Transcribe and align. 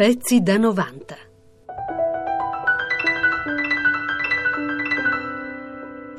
Pezzi 0.00 0.40
da 0.40 0.56
90. 0.56 1.14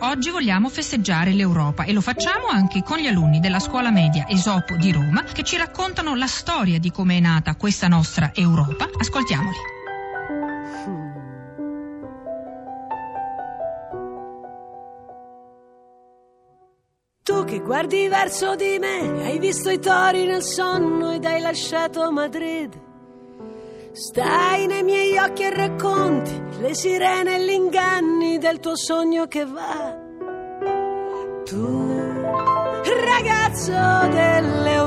Oggi 0.01 0.29
vogliamo 0.29 0.69
festeggiare 0.69 1.31
l'Europa 1.31 1.85
e 1.85 1.91
lo 1.91 2.01
facciamo 2.01 2.45
anche 2.45 2.83
con 2.83 2.99
gli 2.99 3.07
alunni 3.07 3.39
della 3.39 3.57
scuola 3.57 3.89
media 3.89 4.27
Esopo 4.27 4.75
di 4.75 4.91
Roma 4.91 5.23
che 5.23 5.41
ci 5.41 5.57
raccontano 5.57 6.13
la 6.13 6.27
storia 6.27 6.77
di 6.77 6.91
come 6.91 7.17
è 7.17 7.19
nata 7.21 7.55
questa 7.55 7.87
nostra 7.87 8.29
Europa. 8.35 8.87
Ascoltiamoli. 8.99 9.57
Tu 17.23 17.43
che 17.45 17.59
guardi 17.61 18.07
verso 18.07 18.55
di 18.55 18.77
me, 18.79 19.23
hai 19.23 19.39
visto 19.39 19.71
i 19.71 19.79
tori 19.79 20.27
nel 20.27 20.43
sonno 20.43 21.09
ed 21.13 21.25
hai 21.25 21.41
lasciato 21.41 22.11
Madrid. 22.11 22.89
Stai 23.93 24.67
nei 24.67 24.83
miei 24.83 25.17
occhi 25.17 25.43
e 25.43 25.53
racconti 25.53 26.41
le 26.59 26.73
sirene 26.73 27.35
e 27.35 27.45
gli 27.45 27.49
inganni 27.49 28.37
del 28.37 28.61
tuo 28.61 28.77
sogno 28.77 29.27
che 29.27 29.45
va. 29.45 29.99
Tu, 31.43 31.91
ragazzo 33.03 34.07
dell'Europa, 34.07 34.80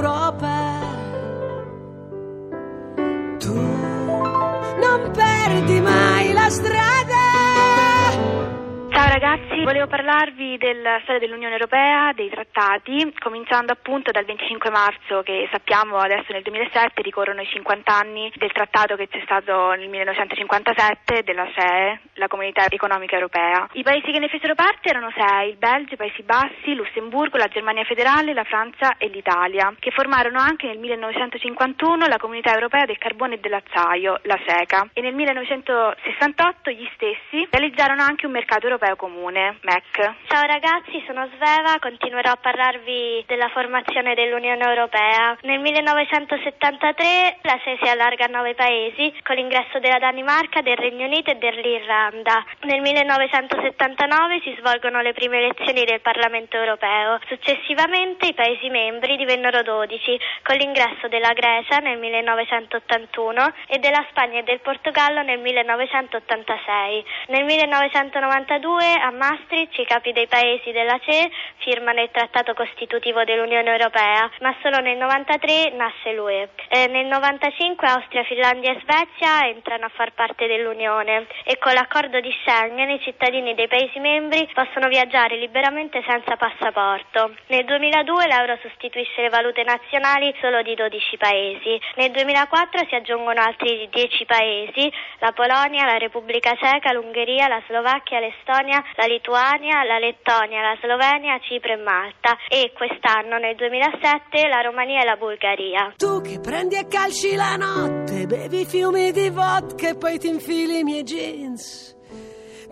ragazzi, 9.14 9.62
volevo 9.62 9.86
parlarvi 9.86 10.58
della 10.58 10.98
storia 11.02 11.20
dell'Unione 11.20 11.54
Europea, 11.54 12.12
dei 12.14 12.28
trattati, 12.30 13.14
cominciando 13.20 13.70
appunto 13.70 14.10
dal 14.10 14.24
25 14.24 14.70
marzo 14.70 15.22
che 15.22 15.48
sappiamo 15.52 15.98
adesso 15.98 16.32
nel 16.32 16.42
2007 16.42 17.00
ricorrono 17.00 17.40
i 17.40 17.46
50 17.46 17.94
anni 17.96 18.32
del 18.34 18.50
trattato 18.50 18.96
che 18.96 19.06
c'è 19.06 19.20
stato 19.22 19.70
nel 19.74 19.88
1957 19.88 21.22
della 21.22 21.46
CE, 21.54 22.00
la 22.14 22.26
Comunità 22.26 22.66
Economica 22.68 23.14
Europea. 23.14 23.68
I 23.74 23.84
paesi 23.84 24.10
che 24.10 24.18
ne 24.18 24.26
fecero 24.26 24.56
parte 24.56 24.88
erano 24.88 25.12
sei, 25.14 25.50
il 25.50 25.58
Belgio, 25.58 25.94
i 25.94 25.96
Paesi 25.96 26.22
Bassi, 26.22 26.74
Lussemburgo, 26.74 27.38
la 27.38 27.46
Germania 27.46 27.84
federale, 27.84 28.34
la 28.34 28.42
Francia 28.42 28.96
e 28.98 29.06
l'Italia, 29.06 29.72
che 29.78 29.92
formarono 29.92 30.40
anche 30.40 30.66
nel 30.66 30.78
1951 30.78 32.06
la 32.06 32.18
Comunità 32.18 32.52
Europea 32.52 32.84
del 32.84 32.98
Carbone 32.98 33.34
e 33.34 33.38
dell'Acciaio, 33.38 34.18
la 34.24 34.40
CECA, 34.44 34.88
e 34.92 35.00
nel 35.02 35.14
1968 35.14 36.70
gli 36.70 36.88
stessi 36.94 37.46
realizzarono 37.48 38.02
anche 38.02 38.26
un 38.26 38.32
mercato 38.32 38.66
europeo 38.66 38.96
comune, 39.04 39.58
MEC. 39.60 40.14
Ciao 40.28 40.46
ragazzi, 40.46 41.02
sono 41.06 41.28
Sveva, 41.34 41.76
continuerò 41.78 42.30
a 42.30 42.38
parlarvi 42.40 43.22
della 43.26 43.48
formazione 43.48 44.14
dell'Unione 44.14 44.64
Europea. 44.64 45.36
Nel 45.42 45.60
1973 45.60 47.36
la 47.42 47.60
SE 47.62 47.76
si 47.82 47.88
allarga 47.90 48.24
a 48.24 48.28
nove 48.28 48.54
paesi 48.54 49.12
con 49.22 49.36
l'ingresso 49.36 49.78
della 49.78 49.98
Danimarca, 49.98 50.62
del 50.62 50.78
Regno 50.78 51.04
Unito 51.04 51.30
e 51.30 51.34
dell'Irlanda. 51.34 52.42
Nel 52.62 52.80
1979 52.80 54.40
si 54.42 54.56
svolgono 54.58 55.02
le 55.02 55.12
prime 55.12 55.36
elezioni 55.36 55.84
del 55.84 56.00
Parlamento 56.00 56.56
Europeo. 56.56 57.18
Successivamente 57.28 58.28
i 58.28 58.34
paesi 58.34 58.70
membri 58.70 59.16
divennero 59.16 59.62
12 59.62 60.18
con 60.42 60.56
l'ingresso 60.56 61.08
della 61.08 61.34
Grecia 61.34 61.76
nel 61.80 61.98
1981 61.98 63.52
e 63.66 63.78
della 63.80 64.04
Spagna 64.08 64.40
e 64.40 64.44
del 64.44 64.60
Portogallo 64.60 65.20
nel 65.20 65.40
1986. 65.40 67.04
Nel 67.28 67.44
1992 67.44 68.93
a 68.94 69.10
Maastricht 69.10 69.78
i 69.78 69.84
capi 69.84 70.12
dei 70.12 70.26
paesi 70.26 70.70
della 70.72 70.98
CE 71.00 71.30
firmano 71.58 72.00
il 72.02 72.10
trattato 72.12 72.54
costitutivo 72.54 73.24
dell'Unione 73.24 73.70
Europea, 73.70 74.30
ma 74.40 74.54
solo 74.62 74.78
nel 74.80 74.96
93 74.96 75.70
nasce 75.74 76.12
l'UE. 76.12 76.48
Eh, 76.68 76.86
nel 76.88 77.06
95 77.06 77.88
Austria, 77.88 78.22
Finlandia 78.24 78.72
e 78.72 78.80
Svezia 78.82 79.48
entrano 79.48 79.86
a 79.86 79.90
far 79.94 80.12
parte 80.12 80.46
dell'Unione 80.46 81.26
e 81.44 81.58
con 81.58 81.72
l'accordo 81.72 82.20
di 82.20 82.34
Schengen 82.42 82.90
i 82.90 83.00
cittadini 83.00 83.54
dei 83.54 83.68
paesi 83.68 83.98
membri 83.98 84.48
possono 84.52 84.88
viaggiare 84.88 85.36
liberamente 85.36 86.02
senza 86.06 86.36
passaporto. 86.36 87.34
Nel 87.48 87.64
2002 87.64 88.26
l'euro 88.26 88.58
sostituisce 88.60 89.22
le 89.22 89.30
valute 89.30 89.64
nazionali 89.64 90.34
solo 90.40 90.62
di 90.62 90.74
12 90.74 91.16
paesi. 91.16 91.80
Nel 91.96 92.10
2004 92.10 92.86
si 92.88 92.94
aggiungono 92.94 93.40
altri 93.40 93.88
10 93.90 94.24
paesi, 94.26 94.92
la 95.18 95.32
Polonia, 95.32 95.86
la 95.86 95.96
Repubblica 95.96 96.54
Ceca, 96.54 96.92
l'Ungheria, 96.92 97.48
la 97.48 97.62
Slovacchia, 97.66 98.20
l'Estonia, 98.20 98.82
la 98.96 99.06
Lituania, 99.06 99.84
la 99.84 99.98
Lettonia, 99.98 100.60
la 100.60 100.76
Slovenia, 100.80 101.38
Cipro 101.40 101.72
e 101.72 101.76
Malta 101.76 102.36
e 102.48 102.72
quest'anno 102.74 103.38
nel 103.38 103.56
2007 103.56 104.48
la 104.48 104.60
Romania 104.60 105.02
e 105.02 105.04
la 105.04 105.16
Bulgaria. 105.16 105.94
Tu 105.96 106.20
che 106.20 106.40
prendi 106.40 106.76
a 106.76 106.84
calci 106.84 107.34
la 107.34 107.56
notte, 107.56 108.26
bevi 108.26 108.64
fiumi 108.64 109.12
di 109.12 109.30
vodka 109.30 109.88
e 109.88 109.96
poi 109.96 110.18
ti 110.18 110.28
infili 110.28 110.78
i 110.78 110.84
miei 110.84 111.02
jeans. 111.02 111.92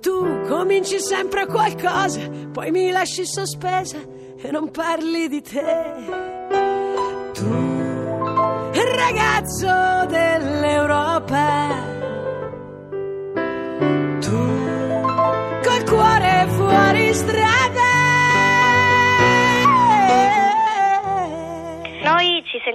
Tu 0.01 0.47
cominci 0.49 0.99
sempre 0.99 1.47
qualcosa, 1.47 2.29
poi 2.53 2.71
mi 2.71 2.91
lasci 2.91 3.25
sospesa 3.25 3.99
e 3.99 4.51
non 4.51 4.71
parli 4.71 5.29
di 5.29 5.41
te. 5.41 5.95
Tu, 7.33 7.83
ragazzo 8.95 10.07
dell'Europa, 10.07 11.92
Strange. 17.13 17.62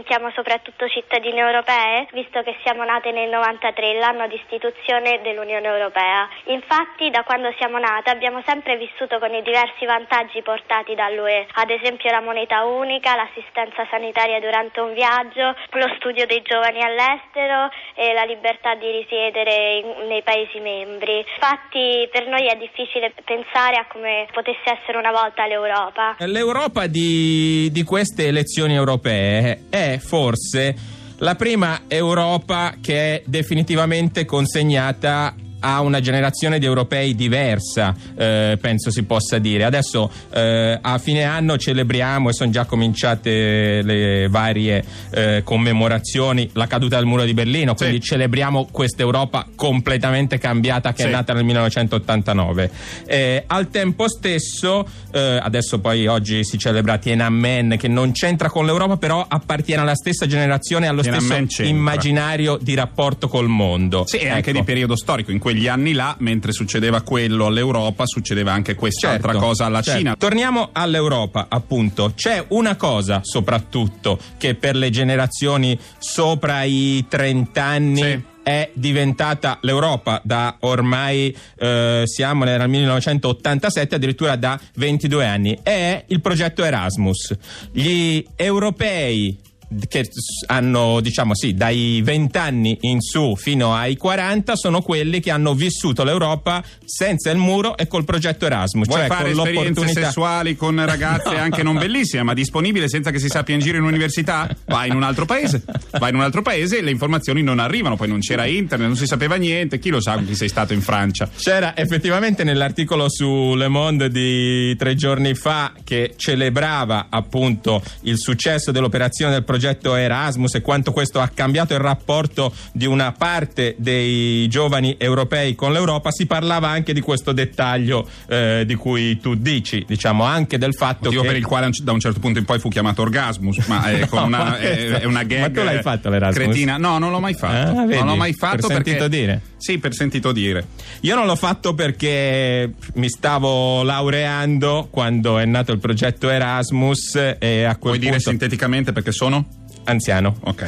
Sentiamo 0.08 0.32
soprattutto 0.32 0.88
cittadine 0.88 1.44
europee, 1.44 2.08
visto 2.14 2.42
che 2.42 2.56
siamo 2.64 2.86
nate 2.86 3.12
nel 3.12 3.28
93, 3.28 4.00
l'anno 4.00 4.26
di 4.28 4.40
istituzione 4.40 5.20
dell'Unione 5.22 5.68
Europea. 5.68 6.30
Infatti, 6.46 7.12
da 7.12 7.24
quando 7.24 7.52
siamo 7.60 7.78
nate 7.78 8.10
abbiamo 8.10 8.42
sempre 8.48 8.78
vissuto 8.78 9.20
con 9.20 9.34
i 9.36 9.44
diversi 9.44 9.84
vantaggi 9.84 10.42
portati 10.42 10.96
dall'UE, 10.96 11.48
ad 11.60 11.70
esempio 11.70 12.10
la 12.10 12.22
moneta 12.22 12.64
unica, 12.64 13.20
l'assistenza 13.20 13.86
sanitaria 13.92 14.40
durante 14.40 14.80
un 14.80 14.94
viaggio, 14.94 15.52
lo 15.76 15.92
studio 16.00 16.26
dei 16.26 16.42
giovani 16.42 16.80
all'estero 16.80 17.68
e 17.94 18.14
la 18.14 18.24
libertà 18.24 18.76
di 18.76 18.90
risiedere 19.04 19.84
in- 19.84 20.08
nei 20.08 20.24
Paesi 20.24 20.60
membri. 20.60 21.20
Infatti, 21.20 22.08
per 22.12 22.28
noi 22.28 22.48
è 22.48 22.56
difficile 22.56 23.12
pensare 23.26 23.76
a 23.76 23.86
come 23.92 24.28
potesse 24.32 24.80
essere 24.80 24.98
una 24.98 25.12
volta 25.12 25.46
l'Europa. 25.46 26.16
L'Europa 26.20 26.88
di, 26.88 27.70
di 27.72 27.84
queste 27.84 28.28
elezioni 28.28 28.74
europee 28.74 29.68
è 29.70 29.97
forse 30.00 30.76
la 31.18 31.36
prima 31.36 31.82
Europa 31.88 32.76
che 32.80 33.16
è 33.16 33.24
definitivamente 33.26 34.26
consegnata 34.26 35.34
a 35.60 35.82
una 35.82 36.00
generazione 36.00 36.60
di 36.60 36.66
europei 36.66 37.16
diversa, 37.16 37.96
eh, 38.16 38.58
penso 38.62 38.92
si 38.92 39.04
possa 39.04 39.38
dire. 39.40 39.64
Adesso 39.64 40.12
eh, 40.34 40.78
a 40.82 40.98
fine 40.98 41.24
anno 41.24 41.58
celebriamo 41.58 42.30
e 42.30 42.34
sono 42.34 42.52
già 42.52 42.66
cominciate 42.66 43.82
le 43.84 44.28
varie 44.30 44.84
eh, 45.12 45.42
commemorazioni, 45.44 46.50
la 46.54 46.68
caduta 46.68 46.98
del 46.98 47.06
muro 47.06 47.24
di 47.24 47.34
Berlino, 47.34 47.76
quindi 47.76 48.00
celebriamo 48.02 48.68
questa 48.72 49.02
Europa 49.02 49.46
completamente 49.56 50.38
cambiata 50.38 50.94
che 50.94 51.04
Sì. 51.04 51.08
è 51.08 51.12
nata 51.12 51.34
nel 51.34 51.44
1989. 51.44 52.70
Eh, 53.06 53.44
al 53.48 53.70
tempo 53.70 54.08
stesso, 54.10 54.86
eh, 55.12 55.40
adesso 55.42 55.80
poi 55.80 56.08
oggi 56.08 56.44
si 56.44 56.58
celebra 56.58 56.98
Tiananmen 56.98 57.76
che 57.78 57.88
non 57.88 58.12
c'entra 58.12 58.50
con 58.50 58.66
l'Europa, 58.66 58.98
però 58.98 59.26
appartiene 59.28 59.82
alla 59.82 59.96
stessa 59.96 60.26
generazione, 60.28 60.88
allo 60.88 61.02
Tiananmen 61.02 61.50
stesso 61.50 61.70
immaginario 61.70 62.58
di 62.62 62.74
rapporto 62.76 63.28
col 63.28 63.48
mondo. 63.48 64.06
Sì, 64.06 64.18
e 64.18 64.30
anche 64.30 64.50
Ecco. 64.50 64.60
di 64.60 64.66
periodo 64.66 64.96
storico. 64.96 65.32
In 65.32 65.40
quegli 65.48 65.68
anni 65.70 65.94
là, 65.94 66.14
mentre 66.20 66.52
succedeva 66.52 67.02
quello 67.04 67.46
all'Europa, 67.46 68.06
succedeva 68.06 68.52
anche 68.52 68.76
quest'altra 68.76 69.32
Certo, 69.32 69.46
cosa 69.48 69.66
alla 69.66 69.82
certo. 69.82 69.98
Cina. 70.00 70.16
Torniamo 70.18 70.70
all'Europa, 70.74 71.46
appunto. 71.48 72.12
C'è 72.16 72.44
una 72.50 72.76
cosa 72.76 73.22
soprattutto 73.24 74.20
che 74.38 74.56
per 74.56 74.76
le 74.76 74.90
generazioni 74.90 75.80
sopra 76.00 76.64
i 76.64 77.06
30 77.08 77.64
anni 77.64 78.02
Sì. 78.02 78.22
è 78.44 78.70
diventata 78.74 79.58
l'Europa 79.62 80.20
da 80.26 80.58
ormai 80.60 81.34
eh, 81.58 82.02
siamo 82.06 82.44
nel 82.44 82.68
1987 82.68 83.96
addirittura 83.96 84.36
da 84.36 84.60
22 84.76 85.26
anni 85.26 85.58
è 85.64 86.04
il 86.08 86.20
progetto 86.22 86.64
Erasmus 86.66 87.36
gli 87.72 88.22
europei 88.36 89.38
che 89.88 90.10
hanno 90.48 91.00
diciamo 91.02 91.36
sì 91.36 91.54
dai 91.54 92.02
20 92.04 92.38
anni 92.38 92.78
in 92.82 93.02
su 93.02 93.36
fino 93.36 93.76
ai 93.76 93.98
40 93.98 94.56
sono 94.56 94.82
quelli 94.82 95.20
che 95.20 95.32
hanno 95.32 95.54
vissuto 95.54 96.04
l'Europa 96.04 96.64
senza 96.86 97.30
il 97.32 97.38
muro 97.38 97.78
e 97.78 97.88
col 97.88 98.06
progetto 98.06 98.46
Erasmus 98.46 98.88
Vuoi 98.88 99.00
cioè 99.00 99.08
fare 99.08 99.32
con 99.34 99.48
esperienze 99.48 99.88
sessuali 99.88 100.56
con 100.56 100.84
ragazze 100.86 101.38
anche 101.38 101.64
non 101.64 101.78
bellissime, 101.78 102.24
ma 102.24 102.34
disponibile 102.34 102.88
senza 102.88 103.12
che 103.12 103.20
si 103.20 103.28
sappia 103.28 103.54
in 103.54 103.62
giro 103.62 103.78
in 103.78 103.84
università? 103.84 104.50
Vai 104.66 104.90
in 104.90 104.96
un 104.96 105.04
altro 105.04 105.26
paese. 105.26 105.64
Vai 105.92 106.10
in 106.10 106.16
un 106.16 106.22
altro 106.22 106.42
paese 106.42 106.78
e 106.78 106.82
le 106.82 106.92
informazioni 106.92 107.42
non 107.42 107.60
arrivano. 107.60 107.96
Poi 107.96 108.08
non 108.08 108.20
c'era 108.20 108.46
internet, 108.46 108.88
non 108.88 108.98
si 108.98 109.06
sapeva 109.06 109.36
niente. 109.36 109.80
Chi 109.80 109.90
lo 109.90 110.02
sa 110.02 110.18
chi 110.18 110.36
sei 110.36 110.50
stato 110.50 110.74
in 110.74 110.82
Francia? 110.82 111.30
C'era 111.36 111.76
effettivamente 111.76 112.44
nell'articolo 112.44 113.10
su 113.10 113.54
Le 113.56 113.68
Monde 113.68 114.10
di 114.10 114.76
tre 114.76 114.96
giorni 114.96 115.34
fa 115.34 115.74
che 115.84 116.14
celebrava 116.16 117.08
appunto 117.10 117.82
il 118.02 118.18
successo 118.18 118.72
dell'operazione 118.72 119.34
del 119.34 119.44
progetto 119.44 119.57
progetto 119.58 119.96
Erasmus 119.96 120.54
e 120.54 120.62
quanto 120.62 120.92
questo 120.92 121.20
ha 121.20 121.28
cambiato 121.34 121.74
il 121.74 121.80
rapporto 121.80 122.54
di 122.72 122.86
una 122.86 123.12
parte 123.12 123.74
dei 123.80 124.48
giovani 124.50 124.96
europei 125.00 125.56
con 125.56 125.74
l'Europa, 125.74 126.12
si 126.12 126.28
parlava 126.28 126.70
anche 126.70 126.94
di 126.94 127.02
questo 127.02 127.32
dettaglio 127.32 128.08
eh, 128.28 128.64
di 128.68 128.76
cui 128.76 129.20
tu 129.20 129.34
dici, 129.34 129.84
diciamo 129.88 130.24
anche 130.24 130.60
del 130.60 130.76
fatto 130.76 131.06
Motivo 131.06 131.24
che 131.24 131.28
per 131.30 131.38
il 131.38 131.46
quale 131.46 131.70
da 131.82 131.92
un 131.92 132.00
certo 132.00 132.20
punto 132.20 132.38
in 132.38 132.46
poi 132.46 132.60
fu 132.60 132.70
chiamato 132.70 133.02
Orgasmus, 133.02 133.66
ma 133.66 133.84
è, 133.86 134.06
con 134.08 134.20
No, 134.20 134.26
una, 134.26 134.38
ma 134.38 134.58
è, 134.60 134.88
è 135.00 135.06
una 135.06 135.24
gag 135.24 135.40
ma 135.40 135.50
tu 135.50 135.64
l'hai 135.64 135.82
fatto 135.82 136.10
l'Erasmus? 136.10 136.46
cretina. 136.46 136.78
No, 136.78 137.00
non 137.00 137.12
l'ho 137.12 137.20
mai 137.20 137.34
fatto. 137.34 137.80
Ah, 137.80 137.86
vedi? 137.86 137.98
non 137.98 138.08
l'ho 138.08 138.16
mai 138.16 138.34
fatto 138.34 138.68
Per 138.68 138.68
perché 138.68 138.92
sentito 138.92 139.08
dire. 139.08 139.42
Sì, 139.58 139.80
per 139.80 139.94
sentito 139.94 140.32
dire. 140.32 140.66
Io 141.02 141.16
non 141.16 141.26
l'ho 141.26 141.36
fatto 141.36 141.74
perché 141.74 142.72
mi 142.94 143.10
stavo 143.10 143.82
laureando 143.82 144.88
quando 144.92 145.40
è 145.40 145.46
nato 145.46 145.72
il 145.72 145.80
progetto 145.80 146.30
Erasmus 146.30 147.16
e 147.40 147.64
a 147.64 147.76
quel 147.76 147.80
Puoi 147.80 148.00
dire 148.00 148.12
punto 148.12 148.30
sinteticamente 148.30 148.92
perché 148.92 149.12
sono? 149.12 149.47
Anziano. 149.88 150.36
Ok. 150.44 150.66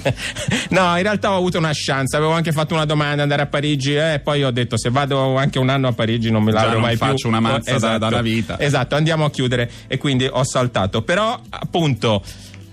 no, 0.70 0.96
in 0.96 1.02
realtà 1.02 1.32
ho 1.32 1.36
avuto 1.36 1.58
una 1.58 1.72
chance, 1.72 2.16
avevo 2.16 2.32
anche 2.32 2.52
fatto 2.52 2.74
una 2.74 2.84
domanda 2.84 3.22
andare 3.22 3.42
a 3.42 3.46
Parigi 3.46 3.94
e 3.94 4.20
poi 4.22 4.42
ho 4.42 4.50
detto 4.50 4.76
se 4.78 4.90
vado 4.90 5.36
anche 5.36 5.58
un 5.58 5.68
anno 5.68 5.88
a 5.88 5.92
Parigi 5.92 6.30
non 6.30 6.42
mi 6.42 6.52
non 6.52 6.80
mai 6.80 6.96
più. 6.96 7.06
faccio 7.06 7.28
una 7.28 7.40
mazza 7.40 7.78
da- 7.78 7.98
dalla 7.98 8.22
vita. 8.22 8.58
Esatto, 8.58 8.94
andiamo 8.94 9.24
a 9.24 9.30
chiudere 9.30 9.70
e 9.86 9.98
quindi 9.98 10.28
ho 10.30 10.44
saltato. 10.44 11.02
Però 11.02 11.40
appunto 11.50 12.22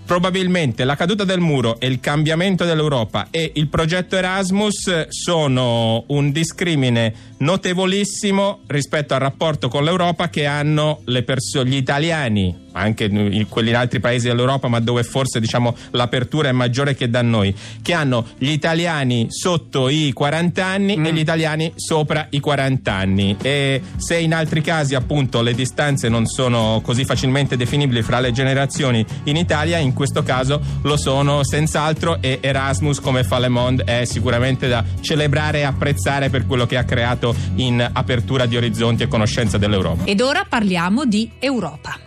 Probabilmente 0.06 0.84
la 0.84 0.96
caduta 0.96 1.24
del 1.24 1.40
muro 1.40 1.80
e 1.80 1.86
il 1.86 1.98
cambiamento 1.98 2.66
dell'Europa 2.66 3.28
e 3.30 3.52
il 3.54 3.68
progetto 3.68 4.16
Erasmus 4.16 5.06
sono 5.08 6.04
un 6.08 6.30
discrimine 6.30 7.14
notevolissimo 7.38 8.60
rispetto 8.66 9.14
al 9.14 9.20
rapporto 9.20 9.68
con 9.68 9.82
l'Europa 9.82 10.28
che 10.28 10.44
hanno 10.44 11.00
le 11.06 11.22
perso- 11.22 11.64
gli 11.64 11.76
italiani, 11.76 12.54
anche 12.74 13.04
in- 13.04 13.46
quelli 13.48 13.70
in 13.70 13.76
altri 13.76 14.00
paesi 14.00 14.28
dell'Europa, 14.28 14.68
ma 14.68 14.80
dove 14.80 15.02
forse 15.02 15.40
diciamo, 15.40 15.74
l'apertura 15.90 16.48
è 16.48 16.52
maggiore 16.52 16.94
che 16.94 17.08
da 17.08 17.22
noi, 17.22 17.54
che 17.82 17.92
hanno 17.92 18.26
gli 18.38 18.50
italiani 18.50 19.26
sotto 19.28 19.88
i 19.88 20.12
40 20.12 20.64
anni 20.64 20.94
e 20.94 21.12
gli 21.12 21.18
italiani 21.18 21.72
sopra 21.76 22.26
i 22.30 22.40
40 22.40 22.92
anni. 22.92 23.36
E 23.40 23.80
se 23.96 24.18
in 24.18 24.34
altri 24.34 24.60
casi 24.60 24.94
appunto 24.94 25.42
le 25.42 25.54
distanze 25.54 26.08
non 26.08 26.26
sono 26.26 26.80
così 26.82 27.04
facilmente 27.04 27.56
definibili 27.56 28.02
fra 28.02 28.20
le 28.20 28.32
generazioni 28.32 29.04
in 29.24 29.36
Italia, 29.36 29.78
in 29.78 29.92
questo 29.92 30.22
caso 30.22 30.60
lo 30.82 30.96
sono 30.96 31.44
senz'altro 31.44 32.18
e 32.20 32.38
Erasmus 32.40 33.00
come 33.00 33.24
fa 33.24 33.38
Le 33.38 33.48
Monde 33.48 33.84
è 33.84 34.04
sicuramente 34.04 34.68
da 34.68 34.84
celebrare 35.00 35.60
e 35.60 35.62
apprezzare 35.62 36.30
per 36.30 36.46
quello 36.46 36.66
che 36.66 36.76
ha 36.76 36.84
creato 36.84 37.34
in 37.56 37.86
apertura 37.92 38.46
di 38.46 38.56
orizzonti 38.56 39.02
e 39.02 39.08
conoscenza 39.08 39.58
dell'Europa. 39.58 40.04
Ed 40.04 40.20
ora 40.20 40.44
parliamo 40.48 41.04
di 41.04 41.30
Europa. 41.38 42.03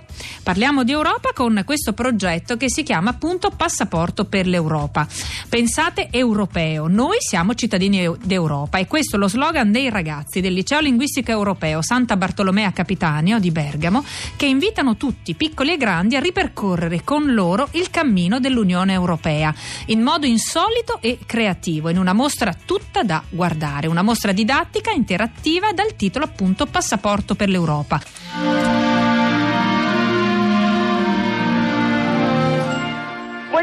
Parliamo 0.47 0.85
di 0.85 0.93
Europa 0.93 1.31
con 1.33 1.61
questo 1.65 1.91
progetto 1.91 2.55
che 2.55 2.69
si 2.69 2.81
chiama 2.81 3.09
appunto 3.09 3.49
Passaporto 3.49 4.23
per 4.23 4.47
l'Europa. 4.47 5.05
Pensate 5.49 6.07
europeo, 6.09 6.87
noi 6.87 7.17
siamo 7.19 7.53
cittadini 7.53 7.99
eu- 7.99 8.15
d'Europa 8.15 8.77
e 8.77 8.87
questo 8.87 9.17
è 9.17 9.19
lo 9.19 9.27
slogan 9.27 9.73
dei 9.73 9.89
ragazzi 9.89 10.39
del 10.39 10.53
Liceo 10.53 10.79
Linguistico 10.79 11.31
Europeo 11.31 11.81
Santa 11.81 12.15
Bartolomea 12.15 12.71
Capitanio 12.71 13.39
di 13.39 13.51
Bergamo 13.51 14.05
che 14.37 14.45
invitano 14.45 14.95
tutti, 14.95 15.35
piccoli 15.35 15.73
e 15.73 15.77
grandi, 15.77 16.15
a 16.15 16.21
ripercorrere 16.21 17.03
con 17.03 17.33
loro 17.33 17.67
il 17.71 17.89
cammino 17.89 18.39
dell'Unione 18.39 18.93
Europea 18.93 19.53
in 19.87 19.99
modo 20.01 20.27
insolito 20.27 20.99
e 21.01 21.19
creativo, 21.25 21.89
in 21.89 21.97
una 21.97 22.13
mostra 22.13 22.53
tutta 22.53 23.03
da 23.03 23.21
guardare, 23.27 23.87
una 23.87 24.01
mostra 24.01 24.31
didattica, 24.31 24.91
interattiva 24.91 25.73
dal 25.73 25.97
titolo 25.97 26.23
appunto 26.23 26.67
Passaporto 26.67 27.35
per 27.35 27.49
l'Europa. 27.49 28.86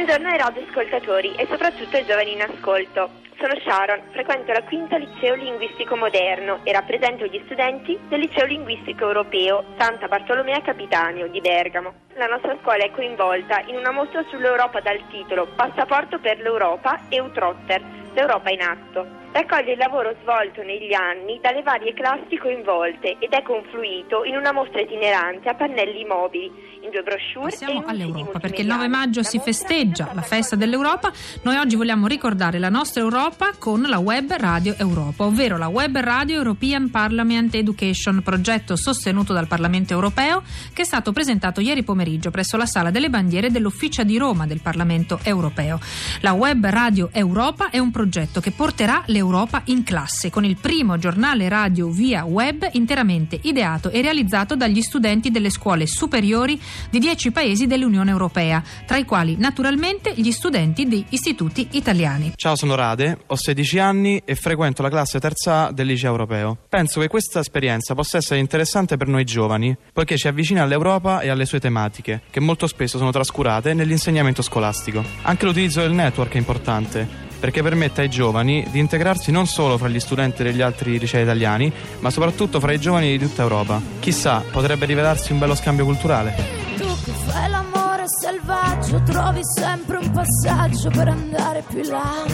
Buongiorno 0.05 0.33
ai 0.33 0.39
radioascoltatori 0.39 1.35
e 1.35 1.47
soprattutto 1.49 1.97
ai 1.97 2.05
giovani 2.05 2.33
in 2.33 2.43
ascolto. 2.43 3.09
Sono 3.41 3.59
Sharon, 3.61 4.03
frequento 4.11 4.53
la 4.53 4.63
quinta 4.63 4.99
liceo 4.99 5.35
linguistico 5.35 5.97
moderno 5.97 6.61
e 6.63 6.73
rappresento 6.73 7.25
gli 7.25 7.41
studenti 7.47 7.99
del 8.09 8.21
liceo 8.21 8.45
linguistico 8.45 9.07
europeo 9.07 9.65
Santa 9.79 10.07
Bartolomea 10.07 10.61
Capitanio 10.61 11.27
di 11.29 11.41
Bergamo. 11.41 11.95
La 12.17 12.27
nostra 12.27 12.55
scuola 12.61 12.85
è 12.85 12.91
coinvolta 12.91 13.61
in 13.61 13.77
una 13.77 13.93
mostra 13.93 14.23
sull'Europa 14.29 14.81
dal 14.81 15.01
titolo 15.09 15.47
Passaporto 15.47 16.19
per 16.19 16.39
l'Europa 16.39 17.09
e 17.09 17.19
Utrotter, 17.21 17.83
l'Europa 18.13 18.51
in 18.51 18.61
atto. 18.61 19.24
Raccoglie 19.35 19.73
il 19.73 19.79
lavoro 19.79 20.15
svolto 20.23 20.63
negli 20.63 20.95
anni 20.95 21.41
dalle 21.43 21.63
varie 21.63 21.93
classi 21.93 22.39
coinvolte 22.39 23.17
ed 23.19 23.33
è 23.33 23.43
confluito 23.43 24.23
in 24.23 24.37
una 24.37 24.53
mostra 24.53 24.81
itinerante 24.81 25.49
a 25.49 25.55
pannelli 25.55 26.05
mobili, 26.05 26.47
in 26.85 26.91
due 26.91 27.03
brochure 27.03 27.49
e 27.49 27.51
Passiamo 27.51 27.83
all'Europa 27.85 28.39
perché 28.39 28.61
il 28.61 28.69
9 28.69 28.87
multimediale. 28.87 28.89
maggio 28.89 29.23
si 29.25 29.41
festeggia 29.41 30.11
la 30.15 30.23
festa 30.23 30.55
dell'Europa. 30.55 31.11
Noi 31.43 31.57
oggi 31.57 31.75
vogliamo 31.75 32.07
ricordare 32.07 32.61
la 32.61 32.69
nostra 32.69 33.01
Europa 33.01 33.51
con 33.59 33.83
la 33.83 33.99
Web 33.99 34.33
Radio 34.37 34.77
Europa, 34.79 35.25
ovvero 35.25 35.59
la 35.59 35.67
Web 35.67 35.99
Radio 35.99 36.37
European 36.37 36.91
Parliament 36.91 37.57
Education, 37.57 38.23
progetto 38.23 38.77
sostenuto 38.77 39.33
dal 39.33 39.49
Parlamento 39.49 39.93
europeo 39.93 40.45
che 40.73 40.83
è 40.83 40.85
stato 40.85 41.11
presentato 41.11 41.61
ieri 41.61 41.83
pomeriggio 41.83 42.31
presso 42.31 42.57
la 42.57 42.67
Sala 42.67 42.93
delle 42.93 43.11
Bandiere 43.11 43.51
dell'Ufficio 43.51 44.05
di 44.05 44.17
Roma 44.17 44.47
del 44.47 44.61
Parlamento 44.61 45.19
europeo. 45.25 45.81
La 46.21 46.35
Web 46.35 46.65
Radio 46.67 47.09
Europa 47.13 47.71
è 47.71 47.81
un 47.81 47.91
progetto 47.91 48.39
che 48.39 48.53
porterà 48.53 49.03
l'Europa 49.25 49.63
in 49.67 49.85
classe 49.85 50.29
con 50.29 50.45
il 50.45 50.59
primo 50.59 50.99
giornale 50.99 51.49
radio 51.49 51.89
via 51.89 52.25
web 52.25 52.69
interamente 52.73 53.39
ideato 53.43 53.89
e 53.89 54.03
realizzato 54.03 54.55
dagli 54.55 54.83
studenti 54.83 55.31
delle 55.31 55.49
scuole 55.49 55.87
superiori 55.87 56.61
di 56.91 56.99
10 56.99 57.33
paesi 57.33 57.67
dell'Unione 57.67 58.11
Europea, 58.11 58.63
tra 58.87 58.99
i 58.99 59.07
quali 59.07 59.37
naturalmente 59.39 60.13
gli 60.15 60.31
studenti 60.31 60.87
di 60.87 61.03
istituti 61.09 61.69
italiani. 61.73 62.33
Ciao, 62.37 62.55
sono 62.55 62.75
Rade, 62.75 63.19
ho 63.27 63.35
16 63.35 63.79
anni 63.79 64.21
e 64.27 64.35
frequento 64.35 64.83
la 64.83 64.91
classe 64.91 65.19
terza 65.19 65.69
A 65.69 65.73
del 65.73 65.87
liceo 65.87 66.11
europeo. 66.11 66.59
Penso 66.69 67.01
che 67.01 67.09
questa 67.09 67.41
esperienza 67.41 67.95
possa 67.95 68.19
essere 68.19 68.41
interessante 68.41 68.99
per 68.99 69.09
noi 69.09 69.25
giovani, 69.25 69.75
poiché 69.93 70.19
ci 70.19 70.29
avvicina 70.29 70.63
all'Europa 70.63 71.21
e 71.21 71.31
alle 71.31 71.47
sue 71.47 71.61
tematiche, 71.61 72.23
che 72.31 72.41
molto 72.41 72.67
spesso 72.67 72.99
sono 72.99 73.11
trascurate 73.11 73.73
nell'insegnamento 73.73 74.43
scolastico. 74.43 75.03
Anche 75.23 75.47
l'utilizzo 75.47 75.81
del 75.81 75.93
network 75.93 76.35
è 76.35 76.39
importante, 76.39 77.24
perché 77.45 77.63
permette 77.63 78.01
ai 78.01 78.09
giovani 78.09 78.67
di 78.71 78.79
integrarsi 78.79 79.31
non 79.31 79.47
solo 79.47 79.77
fra 79.77 79.89
gli 79.89 80.01
studenti 80.01 80.43
degli 80.43 80.63
altri 80.63 80.99
licei 80.99 81.25
italiani, 81.25 81.71
ma 81.99 82.09
soprattutto 82.09 82.59
fra 82.59 82.73
i 82.73 82.81
giovani 82.81 83.11
di 83.11 83.19
tutta 83.19 83.43
Europa. 83.43 83.83
Chissà, 84.01 84.43
potrebbe 84.51 84.87
rivelarsi 84.87 85.33
un 85.33 85.41
bello 85.41 85.55
scambio 85.55 85.85
culturale. 85.85 86.35
Tu 86.79 86.87
che 86.87 87.11
fai 87.27 87.51
l'amore 87.51 88.05
selvaggio, 88.07 89.03
trovi 89.03 89.41
sempre 89.43 89.99
un 89.99 90.11
passaggio 90.11 90.89
per 90.89 91.09
andare 91.09 91.63
più 91.69 91.83
là. 91.83 92.25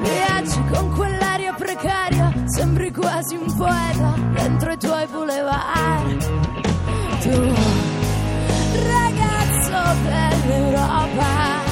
Viaggi 0.00 0.60
con 0.72 0.92
quell'aria 0.96 1.52
precaria, 1.52 2.32
sembri 2.46 2.90
quasi 2.90 3.36
un 3.36 3.56
poeta 3.56 4.14
dentro 4.32 4.72
i 4.72 4.76
tuoi 4.76 5.06
boulevard. 5.06 6.18
Tu, 7.22 7.54
ragazzo 8.88 10.00
dell'Europa. 10.02 11.71